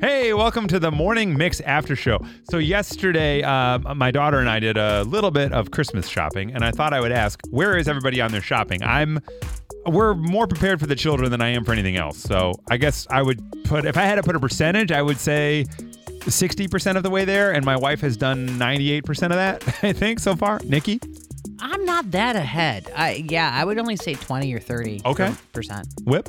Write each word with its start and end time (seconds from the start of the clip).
Hey, 0.00 0.32
welcome 0.32 0.68
to 0.68 0.78
the 0.78 0.92
morning 0.92 1.36
mix 1.36 1.60
after 1.62 1.96
show. 1.96 2.18
So 2.50 2.58
yesterday, 2.58 3.42
uh, 3.42 3.78
my 3.94 4.12
daughter 4.12 4.38
and 4.38 4.48
I 4.48 4.60
did 4.60 4.76
a 4.76 5.02
little 5.02 5.32
bit 5.32 5.52
of 5.52 5.72
Christmas 5.72 6.06
shopping, 6.06 6.52
and 6.54 6.64
I 6.64 6.70
thought 6.70 6.92
I 6.92 7.00
would 7.00 7.10
ask, 7.10 7.40
where 7.50 7.76
is 7.76 7.88
everybody 7.88 8.20
on 8.20 8.30
their 8.30 8.40
shopping? 8.40 8.80
I'm, 8.84 9.18
we're 9.86 10.14
more 10.14 10.46
prepared 10.46 10.78
for 10.78 10.86
the 10.86 10.94
children 10.94 11.32
than 11.32 11.40
I 11.40 11.48
am 11.48 11.64
for 11.64 11.72
anything 11.72 11.96
else. 11.96 12.18
So 12.18 12.52
I 12.70 12.76
guess 12.76 13.08
I 13.10 13.22
would 13.22 13.40
put, 13.64 13.86
if 13.86 13.96
I 13.96 14.02
had 14.02 14.14
to 14.16 14.22
put 14.22 14.36
a 14.36 14.40
percentage, 14.40 14.92
I 14.92 15.02
would 15.02 15.18
say 15.18 15.64
60% 16.06 16.96
of 16.96 17.02
the 17.02 17.10
way 17.10 17.24
there, 17.24 17.52
and 17.52 17.64
my 17.64 17.76
wife 17.76 18.00
has 18.02 18.16
done 18.16 18.48
98% 18.50 19.08
of 19.24 19.30
that. 19.30 19.64
I 19.82 19.92
think 19.92 20.20
so 20.20 20.36
far. 20.36 20.60
Nikki, 20.64 21.00
I'm 21.58 21.84
not 21.84 22.12
that 22.12 22.36
ahead. 22.36 22.88
I 22.94 23.24
yeah, 23.28 23.50
I 23.52 23.64
would 23.64 23.78
only 23.78 23.96
say 23.96 24.14
20 24.14 24.54
or 24.54 24.60
30 24.60 25.02
Okay. 25.04 25.34
percent. 25.52 25.88
Whip. 26.04 26.28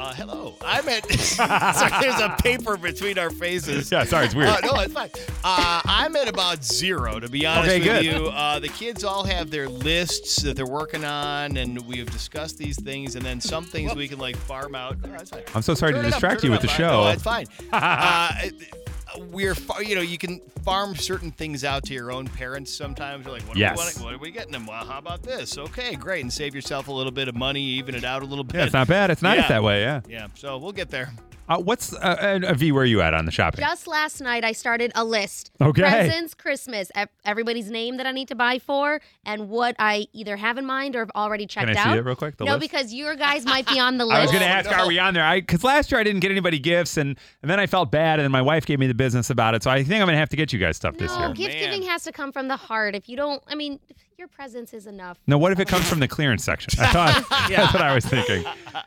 Uh, 0.00 0.14
hello. 0.14 0.54
I'm 0.64 0.88
at. 0.88 1.06
sorry, 1.12 1.92
there's 2.00 2.20
a 2.20 2.30
paper 2.42 2.78
between 2.78 3.18
our 3.18 3.28
faces. 3.28 3.92
Yeah, 3.92 4.04
sorry, 4.04 4.24
it's 4.24 4.34
weird. 4.34 4.48
Uh, 4.48 4.60
no, 4.62 4.80
it's 4.80 4.94
fine. 4.94 5.10
Uh, 5.44 5.82
I'm 5.84 6.16
at 6.16 6.26
about 6.26 6.64
zero, 6.64 7.20
to 7.20 7.28
be 7.28 7.44
honest 7.44 7.68
Okay, 7.68 7.78
with 7.80 8.02
good. 8.02 8.04
you. 8.06 8.28
Uh, 8.28 8.58
the 8.58 8.68
kids 8.68 9.04
all 9.04 9.24
have 9.24 9.50
their 9.50 9.68
lists 9.68 10.40
that 10.42 10.56
they're 10.56 10.64
working 10.66 11.04
on, 11.04 11.58
and 11.58 11.78
we 11.86 11.98
have 11.98 12.10
discussed 12.10 12.56
these 12.56 12.80
things, 12.80 13.14
and 13.14 13.22
then 13.22 13.42
some 13.42 13.64
things 13.64 13.94
we 13.94 14.08
can 14.08 14.18
like 14.18 14.36
farm 14.36 14.74
out. 14.74 14.96
Oh. 15.04 15.40
I'm 15.54 15.60
so 15.60 15.74
sorry 15.74 15.92
Turn 15.92 16.00
to 16.02 16.08
it 16.08 16.14
up, 16.14 16.20
distract 16.20 16.44
you 16.44 16.48
it 16.48 16.52
with 16.52 16.62
the 16.62 16.68
show. 16.68 17.04
No, 17.04 17.08
it's 17.08 17.22
fine. 17.22 17.46
we're, 19.30 19.54
fa- 19.54 19.84
you 19.86 19.94
know, 19.94 20.00
you 20.00 20.18
can 20.18 20.40
farm 20.64 20.94
certain 20.96 21.30
things 21.30 21.64
out 21.64 21.84
to 21.84 21.94
your 21.94 22.12
own 22.12 22.26
parents 22.26 22.72
sometimes. 22.72 23.24
You're 23.24 23.34
like, 23.34 23.42
what, 23.48 23.56
Yes. 23.56 23.96
are, 23.96 24.00
we 24.00 24.04
what 24.04 24.14
are 24.14 24.18
we 24.18 24.30
getting 24.30 24.52
them? 24.52 24.66
Well, 24.66 24.84
how 24.84 24.98
about 24.98 25.22
this? 25.22 25.58
Okay, 25.58 25.94
great. 25.94 26.22
And 26.22 26.32
save 26.32 26.54
yourself 26.54 26.88
a 26.88 26.92
little 26.92 27.12
bit 27.12 27.28
of 27.28 27.34
money, 27.36 27.62
even 27.62 27.94
it 27.94 28.04
out 28.04 28.22
a 28.22 28.26
little 28.26 28.44
bit. 28.44 28.56
Yeah, 28.56 28.64
it's 28.64 28.72
not 28.72 28.88
bad. 28.88 29.10
It's 29.10 29.22
nice 29.22 29.40
Yeah. 29.40 29.48
that 29.48 29.62
way. 29.62 29.80
Yeah. 29.82 30.00
Yeah, 30.08 30.26
so 30.34 30.58
we'll 30.58 30.72
get 30.72 30.90
there. 30.90 31.10
Uh, 31.48 31.58
what's 31.58 31.92
uh, 31.92 32.38
uh, 32.48 32.54
V? 32.54 32.70
Where 32.70 32.84
are 32.84 32.86
you 32.86 33.00
at 33.02 33.12
on 33.12 33.24
the 33.24 33.32
shopping? 33.32 33.58
Just 33.60 33.88
last 33.88 34.20
night, 34.20 34.44
I 34.44 34.52
started 34.52 34.92
a 34.94 35.04
list. 35.04 35.50
Okay. 35.60 35.82
Presents, 35.82 36.32
Christmas, 36.32 36.92
everybody's 37.24 37.68
name 37.72 37.96
that 37.96 38.06
I 38.06 38.12
need 38.12 38.28
to 38.28 38.36
buy 38.36 38.60
for, 38.60 39.00
and 39.26 39.48
what 39.48 39.74
I 39.76 40.06
either 40.12 40.36
have 40.36 40.58
in 40.58 40.64
mind 40.64 40.94
or 40.94 41.00
have 41.00 41.10
already 41.16 41.46
checked 41.46 41.66
Can 41.66 41.76
I 41.76 41.80
out. 41.80 41.92
see 41.94 41.98
it 41.98 42.04
real 42.04 42.14
quick? 42.14 42.36
The 42.36 42.44
no, 42.44 42.52
list? 42.54 42.60
because 42.70 42.94
your 42.94 43.16
guys 43.16 43.44
might 43.44 43.66
be 43.66 43.80
on 43.80 43.98
the 43.98 44.04
list. 44.06 44.16
I 44.18 44.22
was 44.22 44.30
going 44.30 44.42
to 44.44 44.48
Oh, 44.48 44.52
ask, 44.52 44.70
are 44.70 44.86
we 44.86 45.00
on 45.00 45.12
there? 45.12 45.24
I 45.24 45.40
because 45.40 45.64
last 45.64 45.90
year 45.90 46.00
I 46.00 46.04
didn't 46.04 46.20
get 46.20 46.30
anybody 46.30 46.60
gifts, 46.60 46.96
and 46.96 47.18
and 47.42 47.50
then 47.50 47.58
I 47.58 47.66
felt 47.66 47.90
bad, 47.90 48.20
and 48.20 48.24
then 48.24 48.30
my 48.30 48.42
wife 48.42 48.64
gave 48.64 48.78
me 48.78 48.86
the 48.86 48.94
business 49.00 49.30
about 49.30 49.54
it. 49.54 49.62
So 49.62 49.70
I 49.70 49.82
think 49.82 50.00
I'm 50.00 50.06
going 50.06 50.14
to 50.14 50.18
have 50.18 50.28
to 50.30 50.36
get 50.36 50.52
you 50.52 50.58
guys 50.58 50.76
stuff 50.76 50.96
this 50.96 51.10
no, 51.12 51.26
year. 51.26 51.34
gift 51.34 51.54
Man. 51.54 51.70
giving 51.70 51.82
has 51.88 52.04
to 52.04 52.12
come 52.12 52.32
from 52.32 52.48
the 52.48 52.56
heart. 52.56 52.94
If 52.94 53.08
you 53.08 53.16
don't, 53.16 53.42
I 53.48 53.54
mean, 53.54 53.80
your 54.18 54.28
presence 54.28 54.74
is 54.74 54.86
enough. 54.86 55.18
No, 55.26 55.38
what 55.38 55.52
if 55.52 55.58
it 55.58 55.68
comes 55.68 55.88
from 55.88 56.00
the 56.00 56.08
clearance 56.08 56.44
section? 56.44 56.78
I 56.78 56.86
thought 56.92 57.24
Yeah. 57.50 57.62
that's 57.62 57.72
what 57.72 57.82
I 57.82 57.94
was 57.94 58.04
thinking. 58.04 58.42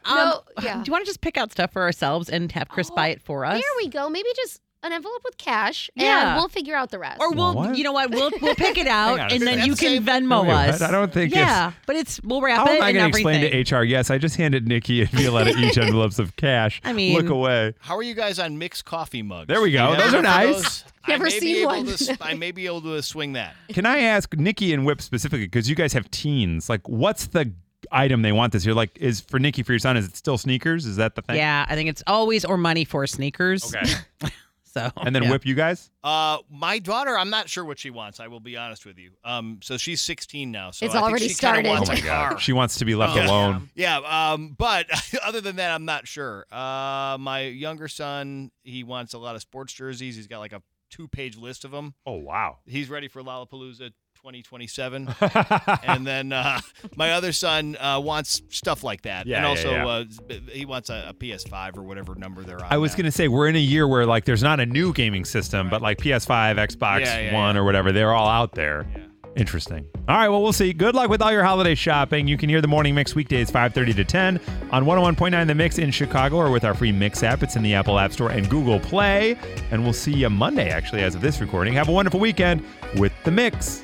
No, 0.07 0.44
yeah. 0.62 0.75
Um, 0.75 0.84
Do 0.84 0.90
you 0.90 0.91
want 0.91 1.03
to 1.06 1.09
just 1.09 1.22
pick 1.22 1.38
out 1.38 1.51
stuff 1.51 1.72
for 1.74 1.81
ourselves 1.81 2.29
and 2.29 2.51
have 2.51 2.69
Chris 2.69 2.90
buy 2.91 3.07
it 3.09 3.22
for 3.22 3.44
us? 3.46 3.56
There 3.56 3.72
we 3.78 3.90
go. 3.90 4.09
Maybe 4.09 4.29
just 4.35 4.62
an 4.84 4.92
envelope 4.94 5.22
with 5.24 5.38
cash, 5.38 5.90
Yeah. 5.96 6.30
and 6.34 6.38
we'll 6.38 6.50
figure 6.50 6.76
out 6.76 6.92
the 6.92 7.00
rest. 7.00 7.20
Or 7.22 7.32
we'll, 7.32 7.54
what? 7.56 7.78
you 7.78 7.84
know 7.84 7.92
what? 7.94 8.12
We'll 8.12 8.32
we'll 8.42 8.56
pick 8.56 8.78
it 8.78 8.88
out 9.00 9.20
on 9.20 9.32
a 9.32 9.34
and 9.34 9.42
then 9.42 9.60
second. 9.60 9.66
you 9.68 9.76
can 9.76 10.06
Venmo 10.06 10.44
Wait, 10.44 10.52
us. 10.52 10.82
I 10.82 10.92
don't 10.92 11.12
think 11.12 11.34
Yeah, 11.34 11.72
but 11.86 11.96
it's 11.96 12.22
we'll 12.24 12.42
wrap 12.42 12.58
How 12.68 12.74
it 12.74 12.78
am 12.78 12.84
I 12.84 12.90
and 12.90 12.98
going 12.98 13.12
to 13.12 13.20
everything. 13.20 13.44
explain 13.44 13.66
to 13.66 13.76
HR? 13.78 13.84
Yes, 13.84 14.10
I 14.12 14.18
just 14.18 14.36
handed 14.36 14.68
Nikki 14.68 15.02
and 15.02 15.10
Violetta 15.10 15.58
each 15.58 15.78
envelopes 15.78 16.20
of 16.20 16.36
cash. 16.36 16.82
I 16.84 16.94
mean- 16.94 17.16
look 17.18 17.30
away. 17.30 17.74
How 17.80 17.96
are 17.98 18.04
you 18.04 18.14
guys 18.14 18.40
on 18.40 18.58
mixed 18.58 18.86
coffee 18.86 19.22
mugs? 19.22 19.48
There 19.48 19.62
we 19.62 19.72
go. 19.72 19.88
Do 19.88 19.94
you 19.94 20.02
have 20.02 20.04
Those 20.04 20.14
are 20.16 20.20
enough 20.20 20.44
of 20.44 20.50
nice. 20.52 20.82
those? 20.82 20.84
Never 21.08 21.26
I 21.26 21.30
may 21.30 21.40
seen 21.40 21.56
be 21.56 21.62
able 21.62 21.72
one. 21.72 21.86
To, 21.86 21.92
s- 21.94 22.18
I 22.22 22.34
may 22.36 22.52
be 22.52 22.66
able 22.66 22.82
to 22.82 23.02
swing 23.04 23.34
that. 23.34 23.56
Can 23.70 23.86
I 23.86 24.00
ask 24.00 24.34
Nikki 24.36 24.74
and 24.74 24.86
Whip 24.86 25.02
specifically 25.02 25.46
because 25.48 25.70
you 25.70 25.76
guys 25.76 25.92
have 25.94 26.10
teens? 26.12 26.70
Like, 26.70 26.88
what's 26.88 27.28
the 27.28 27.52
item 27.92 28.22
they 28.22 28.32
want 28.32 28.54
this 28.54 28.66
year? 28.66 28.74
Like, 28.74 28.98
is 28.98 29.20
for 29.20 29.38
Nikki 29.38 29.64
for 29.64 29.74
your 29.74 29.80
son? 29.80 29.98
Is 29.98 30.08
it 30.08 30.16
still 30.16 30.38
sneakers? 30.38 30.86
Is 30.86 30.96
that 30.96 31.16
the 31.16 31.22
thing? 31.22 31.36
Yeah, 31.36 31.66
I 31.68 31.76
think 31.76 31.90
it's 31.90 32.02
always 32.08 32.46
or 32.46 32.56
money 32.56 32.86
for 32.86 33.06
sneakers. 33.06 33.76
Okay. 33.76 34.32
So 34.74 34.92
And 34.98 35.16
then 35.16 35.24
yeah. 35.24 35.32
Whip, 35.32 35.46
you 35.46 35.54
guys. 35.54 35.92
Uh, 36.04 36.40
my 36.50 36.80
daughter, 36.80 37.16
I'm 37.18 37.30
not 37.30 37.48
sure 37.48 37.64
what 37.64 37.78
she 37.78 37.92
wants. 37.92 38.20
I 38.20 38.28
will 38.28 38.40
be 38.40 38.58
honest 38.58 38.86
with 38.86 38.98
you. 38.98 39.12
Um, 39.24 39.60
so 39.62 39.78
she's 39.78 40.02
16 40.02 40.52
now. 40.52 40.72
So 40.72 40.86
It's 40.86 40.96
I 40.96 40.98
think 41.00 41.10
already 41.10 41.28
she 41.28 41.34
started. 41.36 41.68
Wants 41.68 41.90
Oh 41.90 41.94
my 41.94 42.00
god. 42.02 42.38
She 42.42 42.54
wants 42.54 42.78
to 42.80 42.86
be 42.86 42.96
left 42.96 43.16
Yeah. 43.16 43.28
alone. 43.28 43.70
Yeah, 43.76 43.98
um, 44.00 44.56
but 44.58 44.88
other 45.24 45.42
than 45.42 45.58
that, 45.58 45.72
I'm 45.72 45.86
not 45.86 46.08
sure. 46.08 46.46
Uh, 46.52 47.18
my 47.20 47.42
younger 47.42 47.88
son, 47.88 48.52
he 48.64 48.84
wants 48.84 49.14
a 49.14 49.20
lot 49.20 49.36
of 49.36 49.42
sports 49.42 49.74
jerseys. 49.74 50.16
He's 50.16 50.28
got 50.28 50.40
like 50.40 50.54
a 50.54 50.62
two-page 50.90 51.38
list 51.38 51.66
of 51.66 51.72
them. 51.72 51.94
Oh 52.06 52.14
wow. 52.18 52.58
He's 52.66 52.90
ready 52.90 53.08
for 53.08 53.22
Lollapalooza 53.22 53.92
2027. 54.24 55.14
and 55.84 56.08
then 56.08 56.32
uh, 56.32 56.58
my 56.96 57.12
other 57.12 57.34
son 57.34 57.76
uh, 57.76 58.00
wants 58.00 58.42
stuff 58.48 58.82
like 58.82 59.02
that, 59.02 59.28
Yeah, 59.28 59.38
and 59.38 59.46
also 59.46 59.72
yeah. 59.72 59.86
Uh, 59.86 60.06
he 60.50 60.66
wants 60.66 60.90
a, 60.90 61.08
a 61.10 61.14
PS5 61.14 61.78
or 61.78 61.84
whatever 61.84 62.16
number 62.16 62.42
they're 62.42 62.64
on. 62.64 62.72
I 62.72 62.78
was 62.78 62.96
gonna 62.96 63.12
say 63.12 63.28
we're 63.28 63.50
in 63.50 63.58
a 63.58 63.60
year 63.60 63.86
where 63.86 64.06
like 64.06 64.24
there's 64.24 64.42
not 64.42 64.62
a 64.62 64.66
new 64.66 64.94
gaming 64.94 65.26
system, 65.26 65.70
but 65.70 65.82
like 65.82 65.98
PS5, 65.98 66.56
Xbox 66.56 67.02
Yeah, 67.02 67.20
yeah, 67.20 67.34
One, 67.34 67.56
yeah. 67.56 67.62
or 67.62 67.66
whatever, 67.66 67.92
they're 67.92 68.14
all 68.14 68.30
out 68.30 68.54
there. 68.54 68.88
Yeah. 68.96 69.04
Interesting. 69.36 69.86
All 70.08 70.16
right, 70.16 70.30
well 70.30 70.42
we'll 70.42 70.54
see. 70.54 70.72
Good 70.72 70.96
luck 70.96 71.10
with 71.10 71.22
all 71.22 71.32
your 71.32 71.44
holiday 71.44 71.76
shopping. 71.76 72.26
You 72.26 72.38
can 72.38 72.48
hear 72.48 72.62
the 72.62 72.68
morning 72.70 72.96
mix 72.96 73.16
weekdays 73.16 73.52
5:30 73.52 73.94
to 73.96 74.06
10 74.06 74.40
on 74.72 74.86
101.9 74.86 75.48
The 75.48 75.56
Mix 75.56 75.80
in 75.80 75.92
Chicago 75.92 76.38
or 76.38 76.50
with 76.50 76.64
our 76.64 76.74
free 76.74 76.94
Mix 76.94 77.24
app. 77.24 77.44
It's 77.44 77.58
in 77.58 77.64
the 77.64 77.74
Apple 77.74 78.00
App 78.00 78.14
Store 78.14 78.30
and 78.32 78.50
Google 78.50 78.80
Play. 78.80 79.36
And 79.72 79.84
we'll 79.84 79.92
see 79.92 80.14
you 80.14 80.30
Monday 80.30 80.70
actually 80.70 81.02
as 81.02 81.14
of 81.14 81.20
this 81.22 81.42
recording. 81.42 81.74
Have 81.74 81.90
a 81.90 81.92
wonderful 81.92 82.22
weekend 82.22 82.64
with 82.96 83.12
The 83.26 83.32
Mix. 83.32 83.84